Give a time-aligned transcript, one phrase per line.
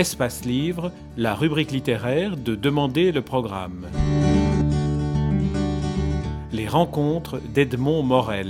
[0.00, 3.86] Espace Livre, la rubrique littéraire de Demander le programme.
[6.54, 8.48] Les rencontres d'Edmond Morel.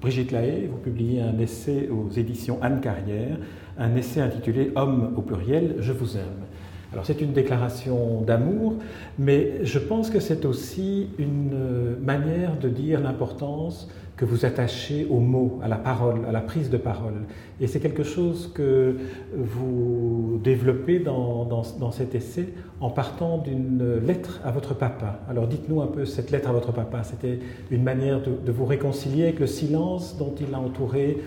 [0.00, 3.38] Brigitte Lahaye, vous publiez un essai aux éditions Anne Carrière,
[3.76, 6.46] un essai intitulé Homme au pluriel, je vous aime.
[6.92, 8.74] Alors c'est une déclaration d'amour,
[9.18, 15.20] mais je pense que c'est aussi une manière de dire l'importance que vous attachez aux
[15.20, 17.14] mots, à la parole, à la prise de parole.
[17.60, 18.96] Et c'est quelque chose que
[19.36, 21.62] vous développez dans,
[21.92, 22.48] cet essai
[22.80, 25.20] en partant d'une lettre à votre papa.
[25.28, 27.04] Alors dites-nous un peu cette lettre à votre papa.
[27.04, 27.38] C'était
[27.70, 31.18] une manière de, de vous réconcilier avec le silence dont il a entouré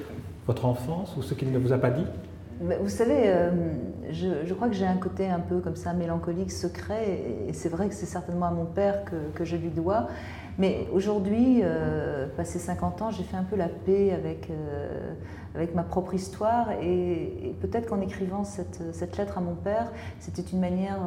[0.47, 2.05] votre enfance ou ce qu'il ne vous a pas dit?
[2.61, 3.49] Vous savez, euh,
[4.11, 7.87] je, crois que j'ai un côté un peu comme ça mélancolique, secret, et c'est vrai
[7.87, 10.07] que c'est certainement à mon père que, je lui dois.
[10.59, 15.13] Mais aujourd'hui, euh, passé 50 ans, j'ai fait un peu la paix avec, euh,
[15.55, 20.43] avec ma propre histoire et, peut-être qu'en écrivant cette, cette, lettre à mon père, c'était
[20.43, 20.99] une manière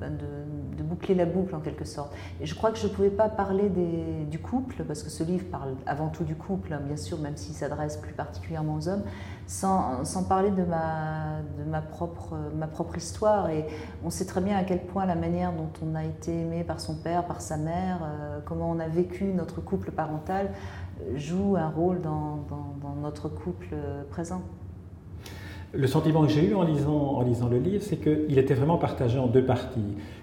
[0.00, 2.12] ben de, de, boucler la boucle en quelque sorte.
[2.40, 3.70] Et je crois que je ne pouvais pas parler
[4.30, 7.36] du couple, parce que ce livre parle avant tout du couple, hein, bien sûr, même
[7.36, 9.04] s'il s'adresse plus particulièrement aux hommes,
[9.48, 13.50] sans, parler de, ma, propre, histoire.
[13.50, 13.66] Et
[14.04, 16.80] on sait très bien à quel point la manière dont on a été aimé par
[16.80, 20.52] son père, par sa mère, euh, comment on a vécu notre couple parental,
[21.14, 22.44] joue un rôle dans,
[22.82, 23.74] dans, notre couple
[24.10, 24.42] présent.
[25.74, 29.26] Le sentiment que j'ai eu en lisant, le livre, c'est qu'il était vraiment partagé en
[29.26, 29.80] deux parties.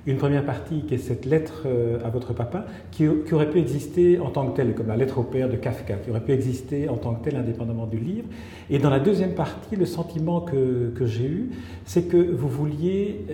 [0.08, 4.18] Une première partie qui est cette lettre euh, à votre papa, qui, aurait pu exister
[4.20, 6.90] en tant que telle, comme la lettre au père de Kafka, qui aurait pu exister
[6.90, 8.28] en tant que telle indépendamment du livre.
[8.72, 11.52] Et dans la deuxième partie, le sentiment que j'ai eu,
[11.86, 13.28] c'est que vous vouliez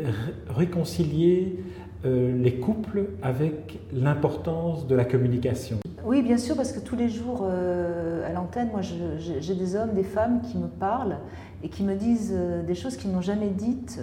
[0.50, 1.60] réconcilier
[2.04, 5.78] euh, les couples avec l'importance de la communication.
[6.04, 9.94] Oui, bien sûr, parce que tous les jours euh, à l'antenne, moi, j'ai des hommes,
[9.94, 11.18] des femmes qui me parlent
[11.62, 14.00] et qui me disent euh, des choses qu'ils n'ont jamais dites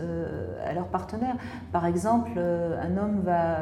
[0.64, 1.34] à leur partenaire.
[1.72, 3.56] Par exemple, un homme va,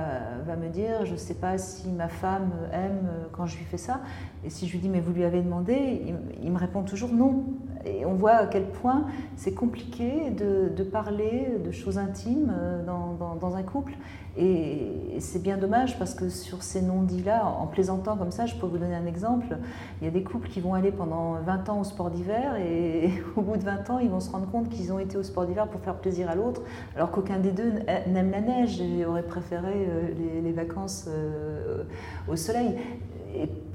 [0.46, 3.78] va me dire, je ne sais pas si ma femme aime quand je lui fais
[3.78, 4.00] ça,
[4.44, 7.44] et si je lui dis, mais vous lui avez demandé, il, me répond toujours non.
[7.86, 12.52] Et on voit à quel point c'est compliqué de, parler de choses intimes
[12.86, 13.92] dans, dans, dans un couple.
[14.38, 18.66] Et c'est bien dommage parce que sur ces non-dits-là, en plaisantant comme ça, je peux
[18.66, 19.56] vous donner un exemple.
[20.00, 23.10] Il y a des couples qui vont aller pendant 20 ans au sport d'hiver et
[23.36, 25.46] au bout de 20 ans, ils vont se rendre compte qu'ils ont été au sport
[25.46, 26.60] d'hiver pour faire plaisir à l'autre,
[26.96, 27.72] alors qu'aucun des deux
[28.08, 31.84] n'aime la neige et aurait préféré euh, les, vacances euh,
[32.28, 32.76] au soleil.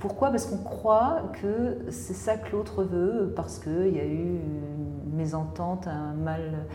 [0.02, 0.30] Pourquoi?
[0.32, 5.16] Parce qu'on croit que c'est ça que l'autre veut, parce qu'il y a eu une
[5.16, 6.66] mésentente, un mal,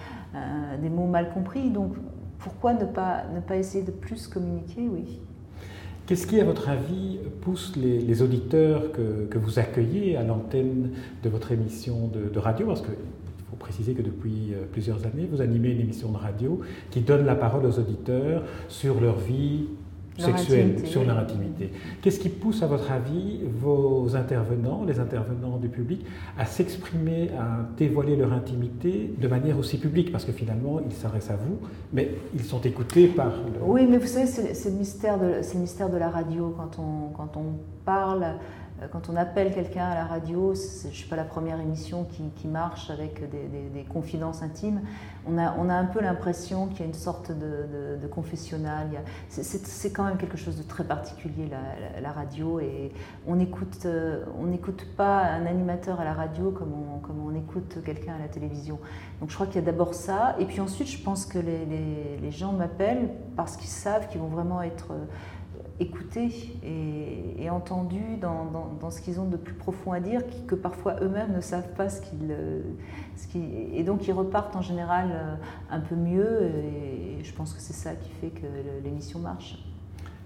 [0.81, 1.71] des mots mal compris.
[1.71, 1.93] Donc
[2.39, 4.89] pourquoi ne pas, ne pas essayer de plus communiquer?
[4.89, 5.21] Oui.
[6.07, 10.93] Qu'est-ce qui, à votre avis, pousse les, auditeurs que, que, vous accueillez à l'antenne
[11.25, 12.69] de votre émission de, de radio?
[12.69, 12.95] Parce qu'il
[13.51, 16.61] faut préciser que depuis euh, plusieurs années, vous animez une émission de radio
[16.93, 19.67] qui donne la parole aux auditeurs sur leur vie
[20.19, 21.71] sexuelle, sur leur intimité.
[22.03, 26.05] Qu'est-ce qui pousse, à votre avis, vos intervenants, les intervenants du public,
[26.39, 30.13] à s'exprimer, à dévoiler leur intimité de manière aussi publique?
[30.13, 31.59] Parce que finalement, ils s'adressent à vous,
[31.93, 33.33] mais ils sont écoutés par...
[33.63, 36.55] Oui, mais vous savez, c'est le, mystère de, le mystère de la radio.
[36.57, 38.37] Quand on, quand on parle
[38.93, 42.47] quand on appelle quelqu'un à la radio, je ne suis pas la première émission qui,
[42.47, 44.83] marche avec des, confidences intimes,
[45.27, 48.89] on a, un peu l'impression qu'il y a une sorte de, confessionnal.
[49.29, 51.51] C'est quand même quelque chose de très particulier,
[52.01, 52.93] la, radio, et
[53.27, 54.47] on n'écoute euh, on
[54.97, 58.79] pas un animateur à la radio comme on, écoute quelqu'un à la télévision.
[59.21, 62.31] Donc je crois qu'il y a d'abord ça, et puis ensuite je pense que les,
[62.31, 64.93] gens m'appellent parce qu'ils savent qu'ils vont vraiment être
[65.81, 66.31] écoutés
[66.65, 68.47] et, et entendus dans,
[68.81, 71.89] dans, ce qu'ils ont de plus profond à dire, que parfois eux-mêmes ne savent pas
[71.89, 72.31] ce qu'ils...
[72.31, 72.61] Euh,
[73.17, 73.27] ce
[73.75, 75.35] et donc ils repartent en général euh,
[75.71, 78.47] un peu mieux et je pense que c'est ça qui fait que
[78.85, 79.59] l'émission marche.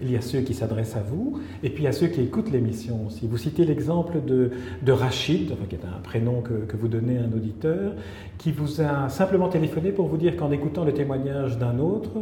[0.03, 2.23] Il y a ceux qui s'adressent à vous, et puis il y a ceux qui
[2.23, 3.27] écoutent l'émission aussi.
[3.27, 4.51] Vous citez l'exemple de,
[4.83, 7.93] de, Rachid, qui est un prénom que, que, vous donnez à un auditeur,
[8.39, 12.13] qui vous a simplement téléphoné pour vous dire qu'en écoutant le témoignage d'un autre,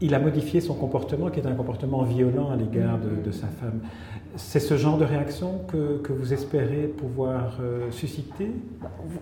[0.00, 3.80] il a modifié son comportement, qui est un comportement violent à l'égard de, sa femme.
[4.36, 8.52] C'est ce genre de réaction que, que vous espérez pouvoir euh, susciter?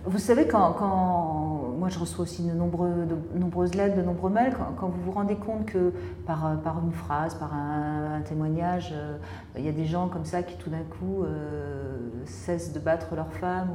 [0.07, 4.57] Vous, savez, quand, quand, moi je reçois aussi de, nombreux, nombreuses lettres, de nombreux mails,
[4.79, 5.93] quand, vous vous rendez compte que
[6.27, 9.17] par, par une phrase, par un, témoignage, euh,
[9.59, 13.15] il y a des gens comme ça qui tout d'un coup euh, cessent de battre
[13.15, 13.69] leur femme,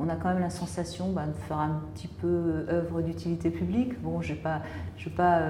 [0.00, 4.00] on a quand même la sensation bah, de faire un petit peu œuvre d'utilité publique.
[4.02, 4.62] Bon, je ne vais pas,
[4.96, 5.40] je vais pas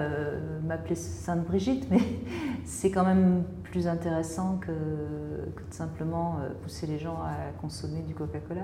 [0.77, 2.01] m'appeler Sainte Brigitte, mais
[2.65, 8.15] c'est quand même plus intéressant que, que, de simplement pousser les gens à consommer du
[8.15, 8.63] Coca-Cola.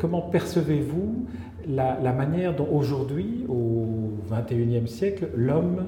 [0.00, 1.26] Comment percevez-vous
[1.66, 5.86] la, la, manière dont aujourd'hui, au XXIe siècle, l'homme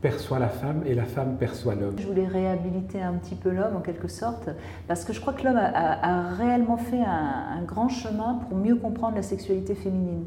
[0.00, 1.94] perçoit la femme et la femme perçoit l'homme?
[1.98, 4.50] Je voulais réhabiliter un petit peu l'homme en quelque sorte,
[4.88, 9.16] parce que je crois que l'homme a, réellement fait un, grand chemin pour mieux comprendre
[9.16, 10.24] la sexualité féminine.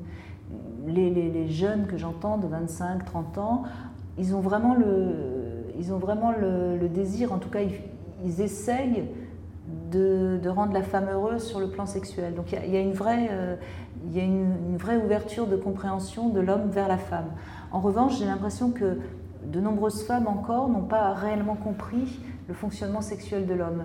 [0.88, 3.64] Les, jeunes que j'entends de 25, 30 ans,
[4.18, 7.60] ils ont vraiment le, désir, en tout cas
[8.24, 9.06] ils, essayent
[9.92, 12.36] de, rendre la femme heureuse sur le plan sexuel.
[12.36, 12.94] Donc il y a une
[14.78, 17.32] vraie ouverture de compréhension de l'homme vers la femme.
[17.72, 19.00] En revanche, j'ai l'impression que
[19.46, 23.84] de nombreuses femmes encore n'ont pas réellement compris le fonctionnement sexuel de l'homme.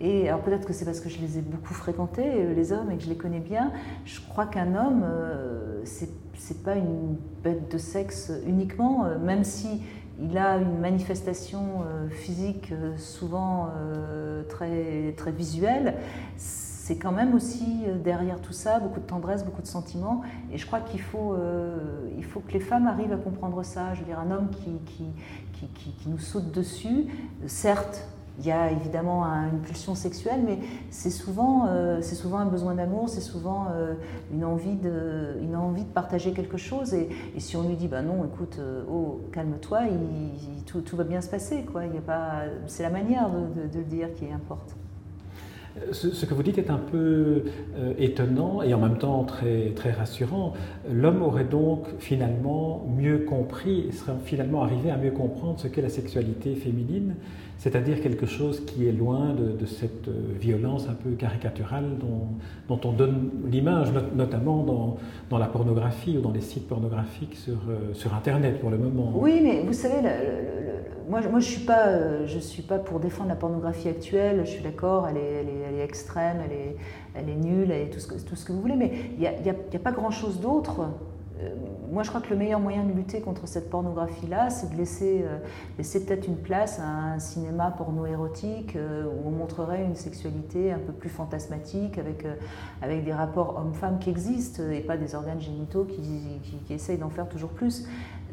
[0.00, 2.90] Et alors peut-être que c'est parce que je les ai beaucoup fréquentés, euh, les hommes,
[2.90, 3.72] et que je les connais bien.
[4.04, 9.82] Je crois qu'un homme, euh, c'est pas une bête de sexe uniquement, euh, même si
[10.22, 13.70] il a une manifestation physique souvent
[14.50, 15.94] très, très visuelle
[16.90, 20.22] c'est quand même aussi euh, derrière tout ça beaucoup de tendresse, beaucoup de sentiments.
[20.50, 23.94] Et je crois qu'il faut, euh, il faut que les femmes arrivent à comprendre ça.
[23.94, 27.06] Je veux dire, un homme qui, qui, qui, nous saute dessus,
[27.46, 28.08] certes,
[28.40, 30.58] il y a évidemment une pulsion sexuelle, mais
[30.90, 33.66] c'est souvent, euh, souvent un besoin d'amour, c'est souvent
[34.32, 36.94] une, envie de, une envie de partager quelque chose.
[36.94, 37.08] Et,
[37.38, 38.58] si on lui dit, bah non, écoute,
[38.90, 39.80] oh, calme-toi,
[40.66, 41.64] tout, va bien se passer.
[42.66, 44.74] C'est la manière de, le dire qui importe.
[45.92, 47.44] Ce, que vous dites est un peu
[47.76, 50.52] euh, étonnant et en même temps très, très rassurant.
[50.90, 55.88] L'homme aurait donc finalement mieux compris, serait finalement arrivé à mieux comprendre ce qu'est la
[55.88, 57.14] sexualité féminine
[57.60, 62.92] c'est-à-dire quelque chose qui est loin de, cette euh, violence un peu caricaturale dont, on
[62.92, 64.96] donne l'image, notamment
[65.30, 69.12] dans, la pornographie ou dans les sites pornographiques sur, euh, Internet pour le moment.
[69.14, 69.96] Oui, mais vous savez,
[71.08, 74.62] moi, je ne suis, pas, euh, suis pas pour défendre la pornographie actuelle, je suis
[74.62, 76.76] d'accord, elle est, elle, est, extrême, elle est,
[77.14, 79.20] elle est nulle, elle est tout ce que, tout ce que vous voulez, mais il
[79.20, 80.88] n'y a, a, pas grand-chose d'autre
[81.90, 85.24] moi, je crois que le meilleur moyen de lutter contre cette pornographie-là, c'est de laisser,
[85.24, 85.38] euh,
[85.76, 90.92] peut-être une place à un cinéma porno-érotique euh, où on montrerait une sexualité un peu
[90.92, 92.24] plus fantasmatique avec,
[93.04, 97.28] des rapports hommes-femmes qui existent et pas des organes génitaux qui, qui, essayent d'en faire
[97.28, 97.86] toujours plus.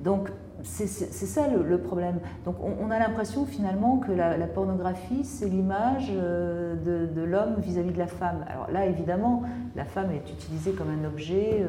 [0.03, 0.29] Donc,
[0.63, 2.19] c'est ça le, problème.
[2.45, 8.07] Donc, on, a l'impression finalement que la, pornographie, c'est l'image de l'homme vis-à-vis de la
[8.07, 8.45] femme.
[8.47, 9.43] Alors là, évidemment,
[9.75, 11.63] la femme est utilisée comme un objet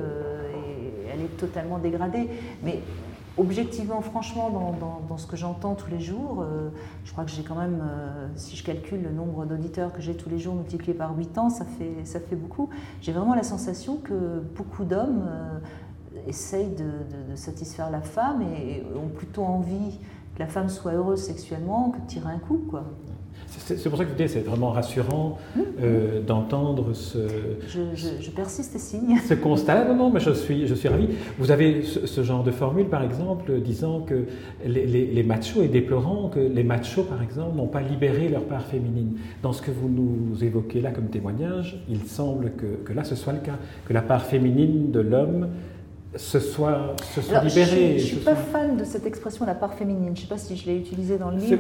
[1.19, 2.29] elle est totalement dégradée.
[2.63, 2.83] Mais
[3.39, 4.51] objectivement, franchement,
[5.09, 6.71] dans, ce que j'entends tous les jours, euh,
[7.05, 10.17] je crois que j'ai quand même, euh, si je calcule le nombre d'auditeurs que j'ai
[10.17, 12.69] tous les jours multiplié par 8 ans, ça fait, ça fait beaucoup.
[13.01, 15.59] J'ai vraiment la sensation que beaucoup d'hommes euh,
[16.27, 19.99] essayent de, satisfaire la femme et, ont plutôt envie
[20.35, 22.61] que la femme soit heureuse sexuellement que de tirer un coup.
[22.71, 22.85] Quoi.
[23.47, 25.39] C'est pour ça que vous dites, c'est vraiment rassurant
[25.83, 27.19] euh, d'entendre ce.
[27.69, 29.19] Je, persiste et signe.
[29.27, 29.85] Ce constat.
[29.87, 31.09] Non, non, mais je suis, je suis ravi.
[31.39, 34.25] Vous avez ce, genre de formule, par exemple, disant que
[34.65, 38.63] les, les, machos, et déplorant que les machos, par exemple, n'ont pas libéré leur part
[38.63, 39.17] féminine.
[39.43, 43.17] Dans ce que vous nous évoquez là comme témoignage, il semble que, que là ce
[43.17, 45.49] soit le cas, que la part féminine de l'homme
[46.17, 47.99] se soit, se soit libéré.
[47.99, 50.13] Je ne suis, pas fan de cette expression, la part féminine.
[50.15, 51.49] Je ne sais pas si je l'ai utilisée dans le livre.
[51.49, 51.57] C'est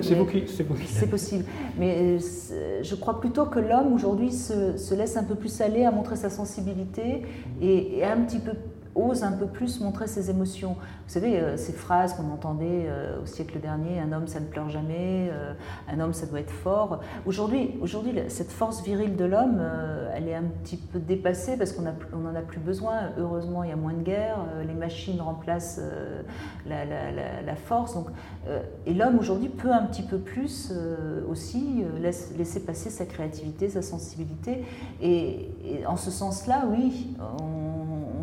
[0.98, 1.44] C'est possible.
[1.78, 2.18] Mais
[2.52, 5.90] euh, je crois plutôt que l'homme aujourd'hui se, se, laisse un peu plus aller à
[5.90, 7.22] montrer sa sensibilité
[7.60, 8.52] et, et un petit peu
[8.98, 10.76] ose un peu plus montrer ses émotions.
[11.06, 14.46] Vous savez, euh, ces phrases qu'on entendait euh, au siècle dernier, un homme ça ne
[14.46, 15.52] pleure jamais, euh,
[15.90, 17.00] un homme ça doit être fort.
[17.24, 19.62] Aujourd'hui, aujourd'hui cette force virile de l'homme,
[20.14, 23.10] elle est un petit peu dépassée parce qu'on n'en a plus besoin.
[23.18, 25.80] Heureusement, il y a moins de guerres, les machines remplacent
[26.66, 27.94] la, force.
[27.94, 28.08] Donc,
[28.86, 30.72] et l'homme aujourd'hui peut un petit peu plus
[31.30, 34.64] aussi laisser passer sa créativité, sa sensibilité.
[35.00, 37.67] Et, et en ce sens-là, oui, on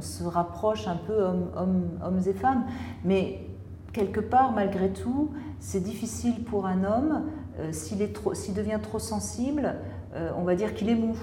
[0.05, 2.65] se rapproche un peu hommes, et femmes,
[3.03, 3.41] mais
[3.93, 7.23] quelque part, malgré tout, c'est difficile pour un homme,
[7.59, 7.97] euh, s'il
[8.53, 9.75] devient trop sensible,
[10.13, 11.15] euh, on va dire qu'il est mou.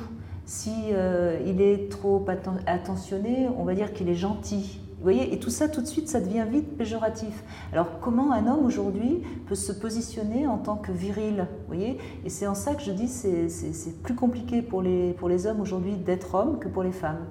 [0.45, 2.25] S'il si, euh, est trop
[2.67, 4.81] attentionné, on va dire qu'il est gentil.
[4.97, 7.43] Vous voyez, et tout ça, tout de suite, ça devient vite péjoratif.
[7.73, 12.29] Alors, comment un homme aujourd'hui peut se positionner en tant que viril Vous voyez, et
[12.29, 15.97] c'est en ça que je dis, c'est plus compliqué pour les, pour les hommes aujourd'hui
[15.97, 17.27] d'être hommes que pour les femmes.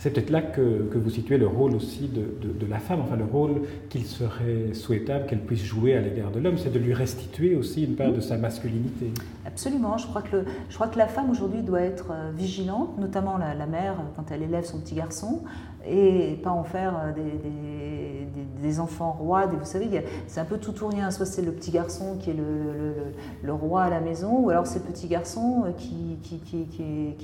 [0.00, 3.16] C'est peut-être là que, que, vous situez le rôle aussi de, de, la femme, enfin
[3.16, 6.94] le rôle qu'il serait souhaitable qu'elle puisse jouer à l'égard de l'homme, c'est de lui
[6.94, 9.12] restituer aussi une part de sa masculinité.
[9.44, 12.98] Absolument, je crois que, le, je crois que la femme aujourd'hui doit être euh, vigilante,
[12.98, 15.42] notamment la, mère quand elle élève son petit garçon,
[15.86, 18.28] et pas en faire des,
[18.62, 19.46] des, enfants rois.
[19.46, 21.10] vous savez, c'est un peu tout ou rien.
[21.10, 22.94] Soit c'est le petit garçon qui est le,
[23.42, 26.82] le, roi à la maison, ou alors c'est le petit garçon qui, qui, qui, qui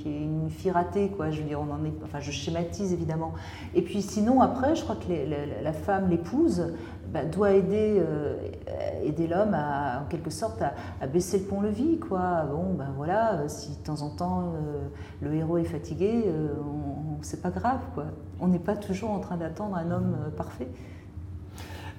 [0.09, 1.09] est, une fille ratée.
[1.09, 1.31] Quoi.
[1.31, 3.33] Je veux dire, on en est, enfin, je schématise évidemment.
[3.75, 5.07] Et puis sinon, après, je crois que
[5.63, 6.73] la, femme, l'épouse,
[7.13, 8.35] bah, doit aider, euh,
[9.03, 11.99] aider l'homme à, en quelque sorte à, baisser le pont-levis.
[11.99, 12.43] Quoi.
[12.51, 14.87] Bon, ben voilà, si de temps en temps euh,
[15.21, 16.49] le héros est fatigué, euh,
[17.21, 17.79] c'est pas grave.
[17.93, 18.05] Quoi.
[18.39, 20.67] On n'est pas toujours en train d'attendre un homme parfait.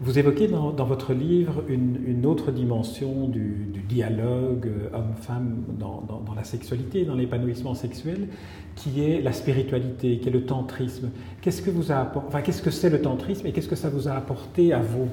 [0.01, 7.05] Vous évoquez dans, votre livre une, autre dimension du, dialogue homme-femme dans, dans, la sexualité,
[7.05, 8.29] dans l'épanouissement sexuel,
[8.77, 11.11] qui est la spiritualité, qui est le tantrisme.
[11.41, 14.07] Qu'est-ce que vous a enfin, qu'est-ce que c'est le tantrisme et qu'est-ce que ça vous
[14.07, 15.09] a apporté à vous?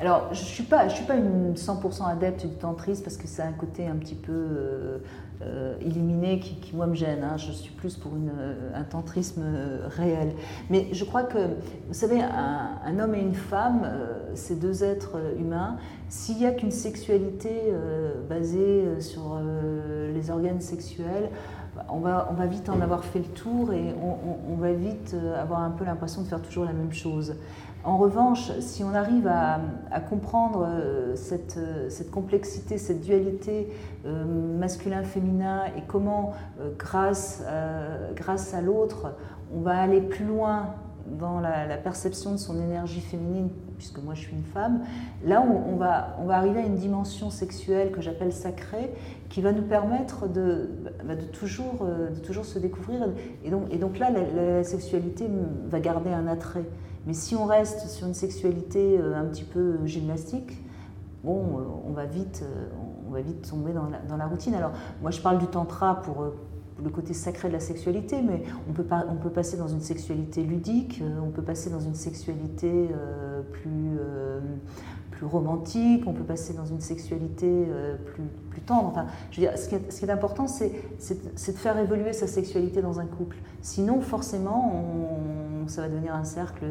[0.00, 3.42] Alors, je ne suis, pas, je suis pas une 100% adepte du tantrisme parce que
[3.42, 4.98] a un côté un petit peu euh,
[5.42, 5.74] euh,
[6.40, 7.24] qui, moi, me gêne.
[7.24, 7.36] Hein.
[7.36, 8.30] Je suis plus pour une,
[8.74, 10.34] un tantrisme euh, réel.
[10.68, 11.38] Mais je crois que,
[11.88, 13.88] vous savez, un, homme et une femme,
[14.34, 15.76] ces deux êtres humains,
[16.08, 17.72] s'il n'y a qu'une sexualité
[18.28, 19.40] basée sur
[20.12, 21.30] les organes sexuels,
[21.88, 23.94] on va, on va vite en avoir fait le tour et
[24.48, 27.34] on va vite avoir un peu l'impression de faire toujours la même chose.
[27.82, 29.58] En revanche, si on arrive à,
[30.00, 31.14] comprendre euh,
[31.56, 33.68] euh, cette, complexité, cette dualité
[34.04, 34.24] euh,
[34.58, 36.32] masculin-féminin et comment,
[36.78, 37.42] grâce,
[38.14, 39.14] grâce à l'autre,
[39.54, 40.74] on va aller plus loin
[41.18, 44.82] dans la, perception de son énergie féminine, puisque moi je suis une femme,
[45.24, 48.92] là on, va, on va arriver à une dimension sexuelle que j'appelle sacrée,
[49.30, 50.68] qui va nous permettre de,
[51.04, 51.86] bah, toujours,
[52.24, 53.08] toujours se découvrir.
[53.42, 55.28] Et donc, et donc là, la sexualité
[55.68, 56.66] va garder un attrait.
[57.10, 60.62] Mais si on reste sur une sexualité euh, un petit peu gymnastique,
[61.24, 62.68] bon, euh, on va vite, euh,
[63.08, 64.54] on va vite tomber dans la, dans la routine.
[64.54, 64.70] Alors,
[65.02, 66.24] moi, je parle du tantra pour
[66.80, 69.80] le côté sacré de la sexualité, mais on peut, pas, on peut passer dans une
[69.80, 72.88] sexualité ludique, on peut passer dans une sexualité
[73.50, 73.98] plus,
[75.10, 77.66] plus romantique, on peut passer dans une sexualité
[78.06, 78.86] plus, plus tendre.
[78.86, 82.12] Enfin, je veux dire, ce qui est, ce qui est important, c'est de faire évoluer
[82.12, 83.36] sa sexualité dans un couple.
[83.62, 86.64] Sinon, forcément, on, ça va devenir un cercle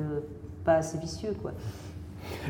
[0.63, 1.33] pas assez vicieux.
[1.41, 1.53] Quoi.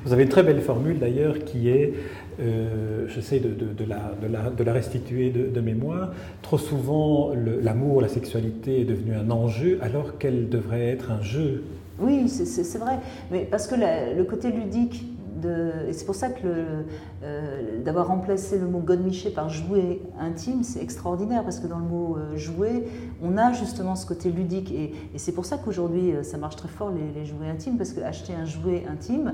[0.04, 1.94] Vous avez une très belle formule d'ailleurs qui est,
[2.40, 8.82] euh, j'essaie de, de, la, de, la, restituer de, mémoire, trop souvent l'amour, la sexualité
[8.82, 11.64] est devenue un enjeu alors qu'elle devrait être un jeu.
[12.00, 15.06] Oui, c'est vrai, mais parce que le côté ludique
[15.46, 16.84] et c'est pour ça que
[17.22, 21.86] euh, d'avoir remplacé le mot godmiché par jouet intime, c'est extraordinaire, parce que dans le
[21.86, 22.86] mot euh, jouet,
[23.22, 24.72] on a justement ce côté ludique.
[24.72, 28.34] Et, c'est pour ça qu'aujourd'hui, euh, ça marche très fort les, jouets intimes, parce qu'acheter
[28.34, 29.34] un jouet intime,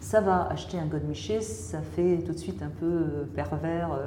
[0.00, 0.48] ça va.
[0.50, 3.98] Acheter un godmiché, ça fait tout de suite un peu pervers,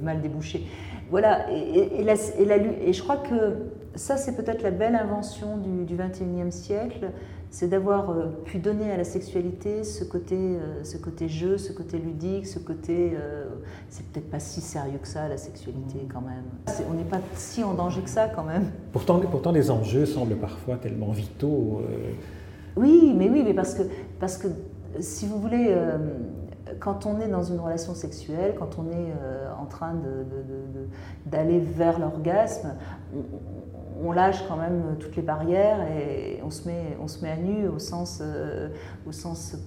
[0.00, 0.66] mal débouché.
[1.14, 3.54] Voilà, et, et, je crois que
[3.94, 7.12] ça, c'est peut-être la belle invention du, du 21e siècle,
[7.50, 11.70] c'est d'avoir euh, pu donner à la sexualité ce côté, euh, ce côté jeu, ce
[11.70, 13.12] côté ludique, ce côté.
[13.14, 13.44] Euh,
[13.90, 16.46] c'est peut-être pas si sérieux que ça, la sexualité, quand même.
[16.90, 18.72] on n'est pas si en danger que ça, quand même.
[18.90, 21.82] Pourtant, pourtant les enjeux semblent parfois tellement vitaux.
[22.74, 23.82] Oui, mais oui, mais parce que,
[24.18, 24.48] parce que
[24.98, 25.72] si vous voulez.
[26.80, 29.12] Quand on est dans une relation sexuelle, quand on est
[29.60, 29.94] en train
[31.26, 32.74] d'aller vers l'orgasme,
[34.02, 37.36] on lâche quand même toutes les barrières et on se met, on se met à
[37.36, 38.68] nu au sens, euh,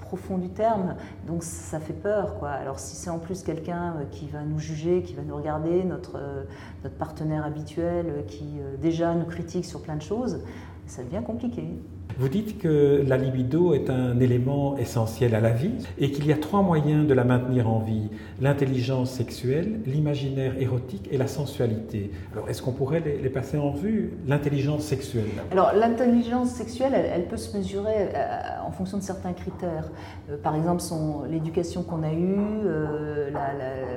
[0.01, 0.95] profond du terme.
[1.25, 2.37] Donc ça fait peur.
[2.39, 2.49] Quoi.
[2.49, 5.83] Alors si c'est en plus quelqu'un euh, qui va nous juger, qui va nous regarder,
[5.83, 6.43] notre, euh,
[6.83, 10.41] notre partenaire habituel qui déjà nous critique sur plein de choses,
[10.85, 11.79] ça devient compliqué.
[12.19, 16.33] Vous dites que la libido est un élément essentiel à la vie et qu'il y
[16.33, 18.09] a trois moyens de la maintenir en vie
[18.41, 22.09] l'intelligence sexuelle, l'imaginaire érotique et la sensualité.
[22.33, 25.29] Alors, est-ce qu'on pourrait les, passer en revue L'intelligence sexuelle?
[25.51, 29.91] Alors, l'intelligence sexuelle, elle, peut se mesurer euh, en fonction de certains critères.
[30.31, 30.81] Euh, par exemple,
[31.29, 33.29] l'éducation qu'on a eue, euh,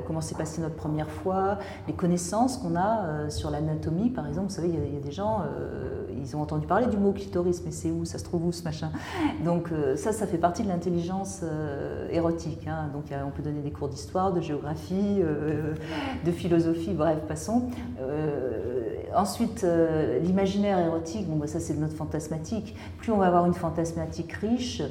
[0.07, 1.59] comment s'est passée notre première fois,
[1.89, 4.49] les connaissances qu'on a sur l'anatomie, par exemple.
[4.49, 5.43] Vous savez, il y, a des gens,
[6.21, 8.63] ils ont entendu parler du mot clitoris, mais c'est où ça se trouve où ce
[8.63, 8.91] machin?
[9.45, 12.67] Donc euh, ça, ça fait partie de l'intelligence euh, érotique.
[12.67, 12.91] Hein.
[12.93, 15.75] Donc on peut donner des cours d'histoire, de géographie, euh,
[16.25, 17.71] de philosophie, bref, passons.
[19.15, 19.67] ensuite,
[20.23, 22.77] l'imaginaire érotique, bon, bah, ça c'est notre fantasmatique.
[22.99, 24.83] Plus on va avoir une fantasmatique riche,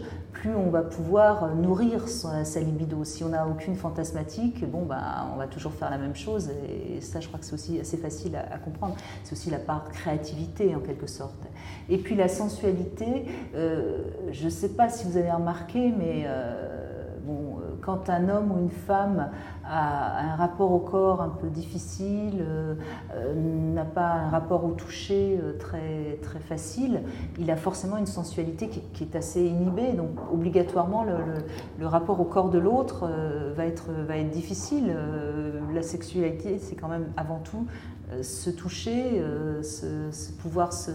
[0.41, 3.03] plus on va pouvoir nourrir sa, libido.
[3.03, 6.49] Si on n'a aucune fantasmatique, bon, bah, on va toujours faire la même chose.
[6.69, 8.95] Et ça, je crois que c'est aussi assez facile à, comprendre.
[9.23, 11.47] C'est aussi la part créativité en quelque sorte.
[11.89, 16.79] Et puis la sensualité, euh, je ne sais pas si vous avez remarqué, mais euh,
[17.29, 19.29] euh, quand un homme ou une femme
[19.69, 22.75] a un rapport au corps un peu difficile, euh,
[23.73, 27.03] n'a pas un rapport au toucher très, très facile,
[27.37, 29.93] il a forcément une sensualité qui, est assez inhibée.
[29.93, 31.05] Donc obligatoirement,
[31.79, 33.09] le, rapport au corps de l'autre
[33.55, 34.95] va, être, va être difficile.
[35.73, 37.65] la sexualité, c'est quand même avant tout
[38.21, 39.23] se toucher,
[40.41, 40.91] pouvoir se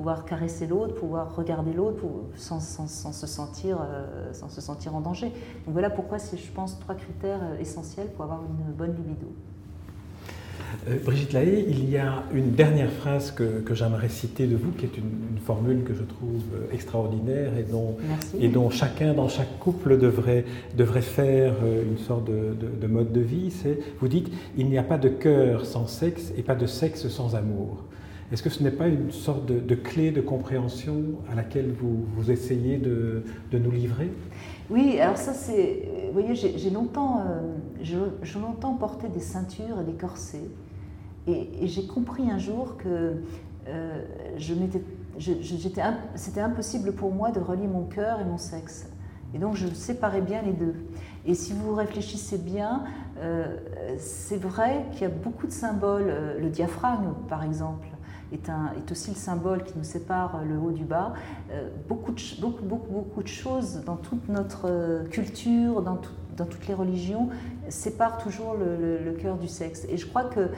[0.00, 5.26] pouvoir caresser l'autre, pouvoir regarder l'autre sans, se sentir, euh, sans se sentir en danger.
[5.26, 9.26] Donc voilà pourquoi c'est, je pense, trois critères euh, essentiels pour avoir une bonne libido.
[10.88, 14.86] Euh, Brigitte Lahaye, il y a une dernière phrase que, j'aimerais citer de vous, qui
[14.86, 17.98] est une, formule que je trouve extraordinaire et dont,
[18.40, 20.46] et dont chacun dans chaque couple devrait,
[20.78, 23.50] devrait faire une sorte de, de mode de vie.
[23.50, 27.08] C'est, vous dites, il n'y a pas de cœur sans sexe et pas de sexe
[27.08, 27.84] sans amour.
[28.32, 32.30] Est-ce que ce n'est pas une sorte de, clé de compréhension à laquelle vous, vous
[32.30, 34.12] essayez de, nous livrer?
[34.70, 35.88] Oui, alors ça c'est...
[36.06, 38.08] Vous voyez, j'ai longtemps, euh,
[38.40, 40.48] longtemps porté des ceintures et des corsets.
[41.26, 43.14] Et, j'ai compris un jour que
[43.68, 44.04] euh,
[46.14, 48.88] c'était impossible pour moi de relier mon cœur et mon sexe.
[49.34, 50.74] Et donc je séparais bien les deux.
[51.26, 52.84] Et si vous réfléchissez bien,
[53.18, 53.56] euh,
[53.98, 57.86] c'est vrai qu'il y a beaucoup de symboles, euh, le diaphragme par exemple,
[58.32, 61.14] est, aussi le symbole qui nous sépare le haut du bas.
[61.50, 65.98] Euh, beaucoup, de, beaucoup, beaucoup, beaucoup de choses dans toute notre euh, culture, dans,
[66.36, 67.28] dans toutes les religions,
[67.68, 69.86] séparent toujours le, cœur du sexe.
[69.88, 70.48] Et je crois que euh,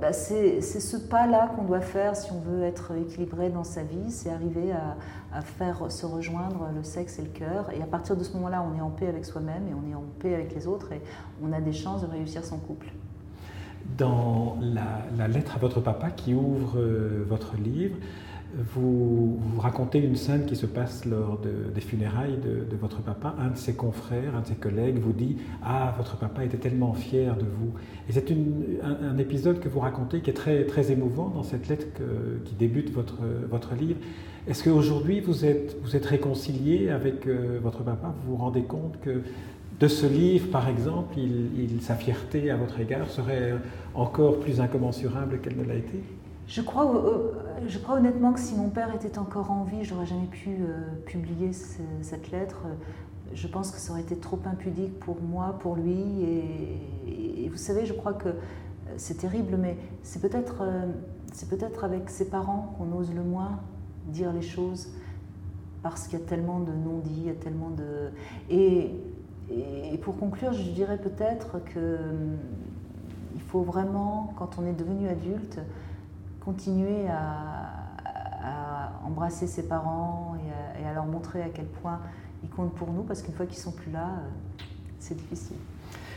[0.00, 4.10] bah, c'est ce pas-là qu'on doit faire si on veut être équilibré dans sa vie,
[4.10, 4.96] c'est arriver à,
[5.36, 7.70] à, faire se rejoindre le sexe et le cœur.
[7.72, 9.94] Et à partir de ce moment-là, on est en paix avec soi-même et on est
[9.94, 11.00] en paix avec les autres et
[11.42, 12.92] on a des chances de réussir son couple.
[13.98, 17.96] Dans la, lettre à votre papa qui ouvre euh, votre livre,
[18.74, 21.40] vous, racontez une scène qui se passe lors
[21.74, 23.34] des funérailles de, votre papa.
[23.38, 26.92] Un de ses confrères, un de ses collègues vous dit Ah, votre papa était tellement
[26.92, 27.72] fier de vous.
[28.08, 28.30] Et c'est
[28.82, 31.86] un, épisode que vous racontez qui est très, très émouvant dans cette lettre
[32.44, 33.20] qui débute votre,
[33.50, 33.98] votre livre.
[34.48, 38.12] Est-ce qu'aujourd'hui vous êtes, vous êtes réconcilié avec euh, votre papa?
[38.16, 39.22] Vous vous rendez compte que
[39.82, 41.16] de ce livre, par exemple,
[41.80, 43.54] sa fierté à votre égard serait
[43.96, 46.00] encore plus incommensurable qu'elle ne l'a été?
[46.46, 47.32] Je crois, euh,
[47.66, 50.84] je crois honnêtement que si mon père était encore en vie, j'aurais jamais pu euh,
[51.04, 51.50] publier
[52.00, 52.62] cette lettre.
[53.34, 55.98] Je pense que ça aurait été trop impudique pour moi, pour lui.
[57.08, 58.32] Et, vous savez, je crois que euh,
[58.98, 60.62] c'est terrible, mais c'est peut-être
[61.32, 63.58] c'est peut-être avec ses parents qu'on ose le moins
[64.06, 64.90] dire les choses
[65.82, 68.10] parce qu'il y a tellement de non-dits, il y a tellement de
[68.48, 68.92] et
[69.52, 72.38] et, pour conclure, je dirais peut-être qu'il hum,
[73.48, 75.60] faut vraiment, quand on est devenu adulte,
[76.40, 77.78] continuer à,
[79.04, 80.36] embrasser ses parents
[80.80, 82.00] et à, leur montrer à quel point
[82.42, 84.62] ils comptent pour nous, parce qu'une fois qu'ils sont plus là, euh,
[84.98, 85.56] c'est difficile.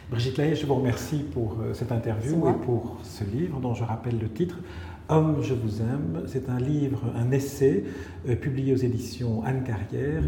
[0.10, 3.84] Brigitte Lahaye, je vous remercie pour euh, cette interview et pour ce livre dont je
[3.84, 4.58] rappelle le titre.
[5.10, 6.24] Homme, je vous aime.
[6.28, 7.84] C'est un livre, un essai
[8.28, 10.24] euh, publié aux éditions Anne Carrière.